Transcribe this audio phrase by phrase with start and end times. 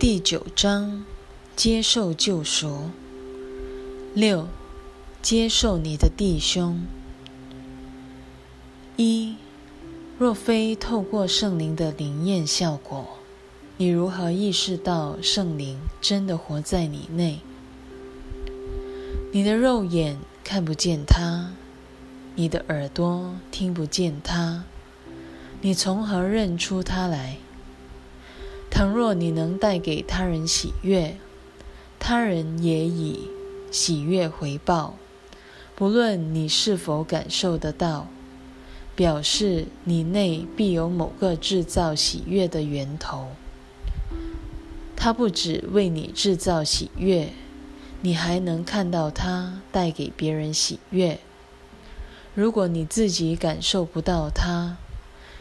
[0.00, 1.04] 第九章，
[1.56, 2.90] 接受救赎。
[4.14, 4.46] 六，
[5.20, 6.86] 接受你的弟兄。
[8.96, 9.34] 一，
[10.16, 13.18] 若非透过圣灵的灵验效果，
[13.76, 17.40] 你如何意识到圣灵真的活在你内？
[19.32, 21.54] 你的肉眼看不见他，
[22.36, 24.62] 你的耳朵听不见他，
[25.60, 27.38] 你从何认出他来？
[28.78, 31.16] 倘若你能带给他人喜悦，
[31.98, 33.28] 他人也以
[33.72, 34.94] 喜悦回报。
[35.74, 38.06] 不论你是否感受得到，
[38.94, 43.26] 表示你内必有某个制造喜悦的源头。
[44.94, 47.32] 它不只为你制造喜悦，
[48.02, 51.18] 你还能看到它带给别人喜悦。
[52.32, 54.76] 如果你自己感受不到它，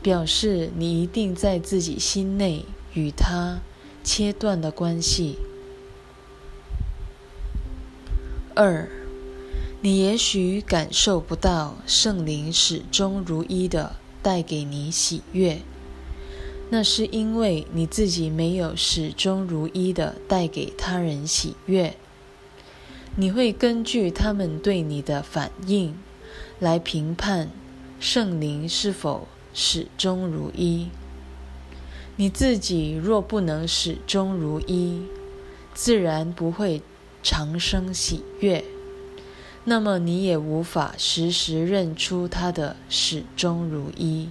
[0.00, 2.64] 表示你一定在自己心内。
[2.94, 3.60] 与他
[4.02, 5.38] 切断的关系。
[8.54, 8.88] 二，
[9.80, 15.60] 你也许感受不到圣灵始终如一的带给你喜悦，
[16.70, 21.94] 那是因为你自己没有始终如一的带给他人喜悦。
[23.16, 25.96] 你会根据他们对你的反应
[26.58, 27.50] 来评判
[27.98, 30.88] 圣灵是否始终如一。
[32.20, 35.04] 你自己若不能始终如一，
[35.72, 36.82] 自然不会
[37.22, 38.64] 长生喜悦，
[39.62, 44.30] 那么你也无法时时认出他的始终如一。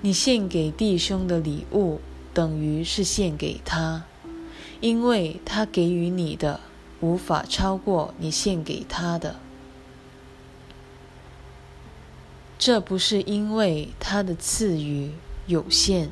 [0.00, 2.00] 你献给弟兄的礼物，
[2.32, 4.04] 等于是献给他，
[4.80, 6.60] 因为他给予你的
[7.00, 9.40] 无法超过你献给他的。
[12.56, 15.10] 这不是因为他的赐予
[15.48, 16.10] 有限。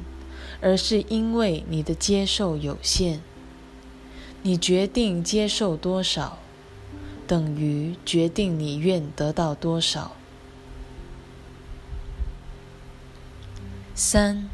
[0.61, 3.21] 而是因为你的接受有限，
[4.43, 6.39] 你决定接受多少，
[7.27, 10.13] 等于决定你愿得到多少。
[13.95, 14.49] 三，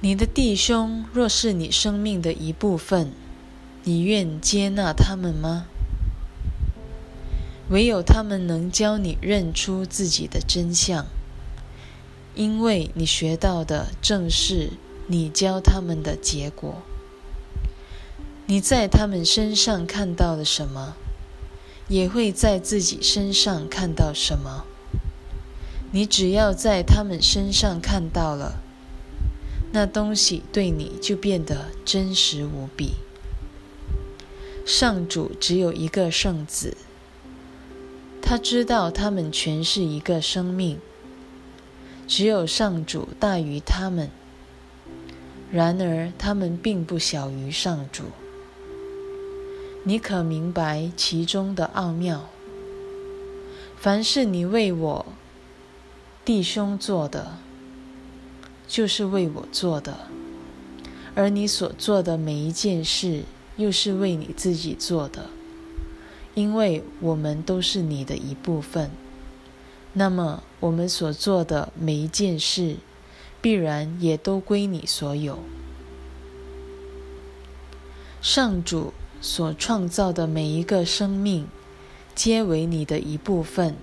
[0.00, 3.12] 你的弟兄若是你生命的一部分，
[3.82, 5.66] 你愿接纳他们吗？
[7.70, 11.06] 唯有他们能教你认出自己的真相，
[12.34, 14.70] 因为你学到的正是。
[15.12, 16.82] 你教他们的结果，
[18.46, 20.94] 你在他们身上看到了什么，
[21.88, 24.64] 也会在自己身上看到什么。
[25.90, 28.62] 你只要在他们身上看到了，
[29.72, 32.94] 那东西对你就变得真实无比。
[34.64, 36.76] 上主只有一个圣子，
[38.22, 40.78] 他知道他们全是一个生命，
[42.10, 44.10] 只有上主大于他们。
[45.52, 48.02] 然而，他们并不小于上主。
[49.84, 52.28] 你可明白其中的奥妙？
[53.76, 55.06] 凡是你为我
[56.24, 57.38] 弟兄做的，
[58.66, 59.92] 就是为我做的；
[61.14, 63.22] 而你所做的每一件事，
[63.56, 65.30] 又是为你自己做的，
[66.34, 68.90] 因为我们都是你的一部分。
[69.92, 72.76] 那么，我们所做的每一件事，
[73.42, 75.40] 必然也都归你所有。
[78.22, 81.48] 上主所创造的每一个生命，
[82.14, 83.74] 皆为你的一部分，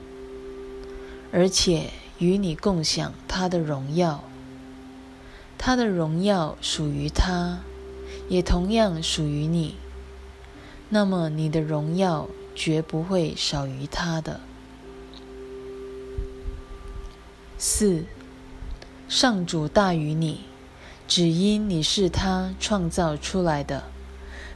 [1.32, 4.24] 而且与你共享他的荣耀。
[5.58, 7.60] 他的荣耀属于他，
[8.30, 9.76] 也同样属于你。
[10.90, 14.40] 那么，你的荣耀绝不会少于他的。
[17.58, 18.06] 四。
[19.10, 20.42] 上主大于你，
[21.08, 23.86] 只因你是他创造出来的，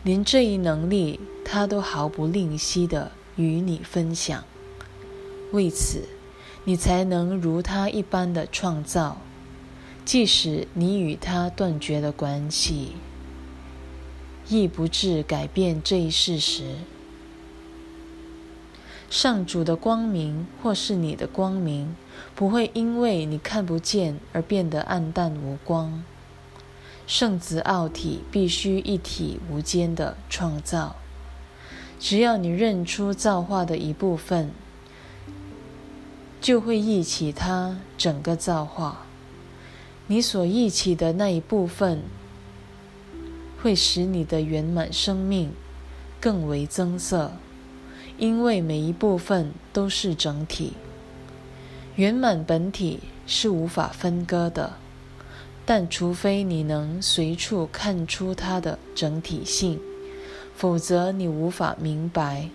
[0.04, 4.44] 连这一能力他都毫不吝惜的与你分享。
[5.52, 6.04] 为此，
[6.66, 9.22] 你才能如他一般的创造，
[10.04, 12.92] 即使你与他断绝了关系，
[14.50, 16.76] 亦不致改变这一事实。
[19.12, 21.98] 上主的光明，或是你的光明，
[22.34, 26.02] 不会因为你看不见而变得暗淡无光。
[27.06, 30.96] 圣子奥体必须一体无间的创造。
[32.00, 34.52] 只要你认出造化的一部分，
[36.40, 39.06] 就会忆起它整个造化。
[40.08, 42.02] 你所忆起的那一部分，
[43.62, 45.52] 会使你的圆满生命
[46.22, 47.34] 更为增色。
[48.22, 50.74] 因为每一部分都是整体，
[51.96, 54.74] 圆满本体是无法分割的。
[55.66, 59.80] 但除非你能随处看出它的整体性，
[60.56, 62.50] 否则你无法明白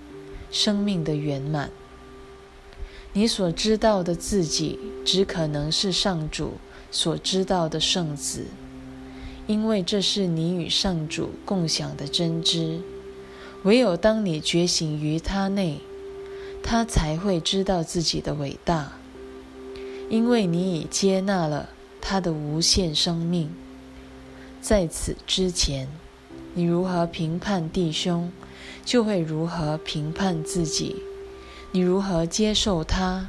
[0.52, 1.72] 生命的圆满。
[3.12, 6.52] 你所知道的自己，只可能是上主
[6.92, 8.44] 所知道的圣子，
[9.48, 12.78] 因为这是你与上主共享的真知。
[13.66, 15.80] 唯有当你觉醒于他内，
[16.62, 18.92] 他才会知道自己的伟大，
[20.08, 21.70] 因为你已接纳了
[22.00, 23.52] 他的无限生命。
[24.60, 25.88] 在此之前，
[26.54, 28.30] 你如何评判弟兄，
[28.84, 30.94] 就会如何评判自己；
[31.72, 33.26] 你如何接受他，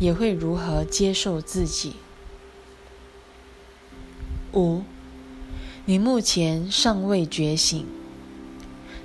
[0.00, 1.94] 也会如何接受自己。
[4.52, 4.82] 五，
[5.84, 7.86] 你目前尚未觉醒，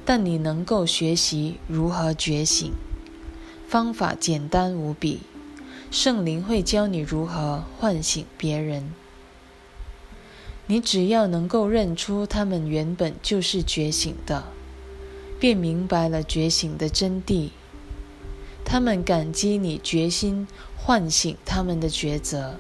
[0.06, 2.74] 但你能够学习如何觉醒。
[3.68, 5.22] 方法简单无比，
[5.90, 8.94] 圣灵会教你如何唤醒别人。
[10.68, 14.44] 你只要能够认出他们原本就是觉醒的，
[15.40, 17.50] 便明白了觉醒的真谛。
[18.64, 20.48] 他们感激你决心
[20.78, 22.56] 唤醒他们的抉择，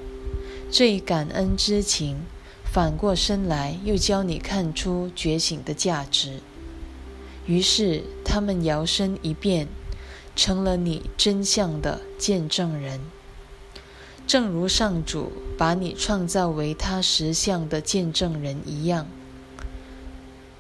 [0.70, 2.22] 这一感恩之情
[2.66, 6.42] 反过身来又教你看出觉醒的价值。
[7.46, 9.68] 于是他们摇身一变。
[10.34, 13.02] 成了你真相的见证人，
[14.26, 19.08] 正如上主把你创造为他实相的见证人一样。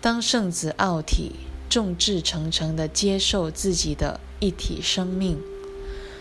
[0.01, 1.37] 当圣子奥体
[1.69, 5.39] 众志成城地接受自己的一体生命，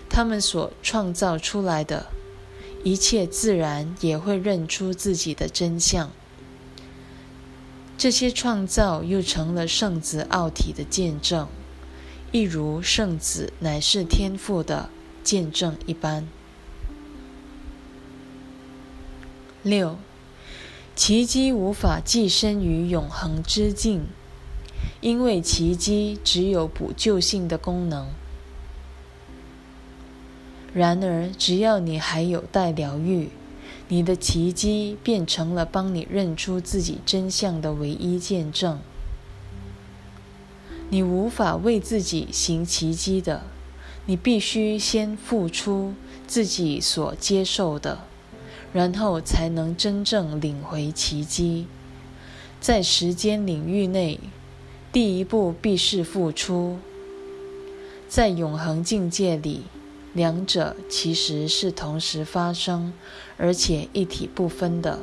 [0.08, 2.06] 他们所创造出来的
[2.84, 6.12] 一切自然也会认出自己的真相。
[8.00, 11.46] 这些创造又成了圣子奥体的见证。
[12.32, 14.88] 一如圣子乃是天父的
[15.22, 16.26] 见证一般。
[19.62, 19.98] 六，
[20.96, 24.06] 奇迹无法寄身于永恒之境，
[25.02, 28.08] 因为奇迹只有补救性的功能。
[30.72, 33.28] 然而，只要你还有待疗愈，
[33.92, 38.78] 你的奇迹变成了帮你认出自己真相的唯一见证。
[40.90, 43.42] 你无法为自己行奇迹的，
[44.06, 45.94] 你必须先付出
[46.28, 48.04] 自己所接受的，
[48.72, 51.66] 然后才能真正领回奇迹。
[52.60, 54.20] 在时间领域内，
[54.92, 56.78] 第一步必是付出。
[58.08, 59.62] 在永恒境界里，
[60.12, 62.92] 两者其实是同时发生，
[63.36, 64.98] 而且一体不分的。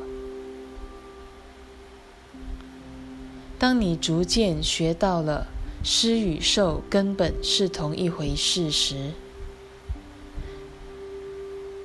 [3.59, 5.47] 当你逐渐学到了。
[5.83, 9.11] 施与受根本是同一回事时，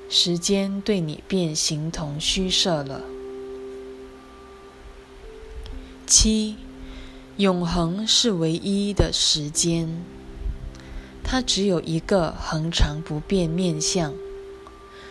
[0.08, 3.02] 时间对你便形同虚设了。
[6.06, 6.56] 七，
[7.36, 10.02] 永恒是唯一的时间，
[11.24, 14.12] 它只有一个恒常不变面相。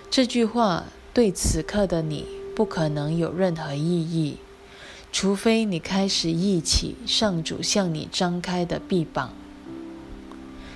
[0.10, 2.26] 这句话对此刻的你
[2.56, 4.38] 不可能有任何意义。
[5.14, 9.34] 除非你开始忆起上主向你张开的臂膀，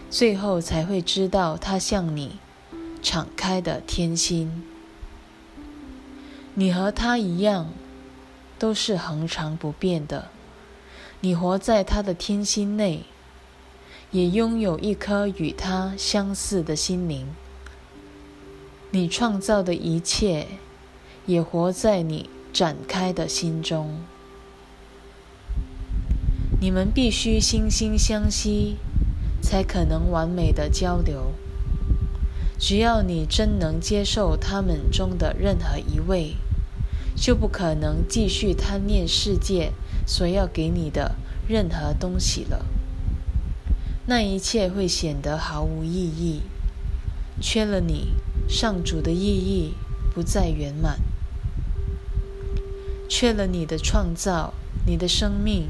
[0.09, 2.37] 最后才会知道他向你
[3.01, 4.63] 敞开的天心。
[6.53, 7.69] 你和他一样，
[8.59, 10.27] 都是恒常不变的。
[11.21, 13.05] 你活在他的天心内，
[14.11, 17.27] 也拥有一颗与他相似的心灵。
[18.91, 20.47] 你创造的一切，
[21.25, 23.99] 也活在你展开的心中。
[26.61, 28.77] 你们必须惺惺相惜，
[29.41, 31.33] 才可能完美的交流。
[32.57, 36.37] 只要你真能接受他们中的任何一位，
[37.15, 39.73] 就不可能继续贪恋世界
[40.07, 41.15] 所要给你的
[41.47, 42.65] 任何东西了。
[44.07, 46.41] 那一切会显得毫无意义。
[47.41, 48.13] 缺了你，
[48.47, 49.73] 上主的意义
[50.13, 50.99] 不再圆满。
[53.09, 54.53] 缺了你的创造，
[54.85, 55.69] 你的生命。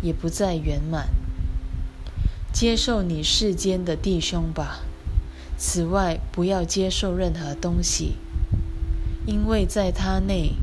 [0.00, 1.08] 也不再圆满。
[2.52, 4.78] 接受你世间的弟兄吧。
[5.56, 8.14] 此外，不要接受任何东西，
[9.26, 10.54] 因为在他内，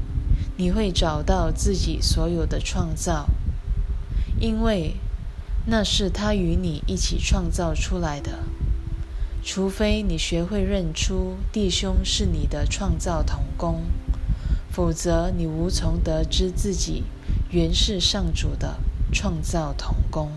[0.56, 3.28] 你会找到自己所有的创造，
[4.40, 4.96] 因为
[5.66, 8.40] 那是他与你一起创造出来的。
[9.44, 13.84] 除非你学会认出弟兄是你的创造同工，
[14.72, 17.04] 否则你无从得知自己
[17.52, 18.80] 原是上主的。
[19.14, 20.30] 创造童工。